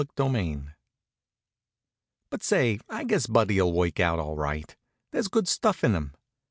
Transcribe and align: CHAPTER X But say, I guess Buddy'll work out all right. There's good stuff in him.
CHAPTER 0.17 0.35
X 0.35 0.59
But 2.31 2.41
say, 2.41 2.79
I 2.89 3.03
guess 3.03 3.27
Buddy'll 3.27 3.71
work 3.71 3.99
out 3.99 4.17
all 4.17 4.35
right. 4.35 4.75
There's 5.11 5.27
good 5.27 5.47
stuff 5.47 5.83
in 5.83 5.93
him. 5.93 6.15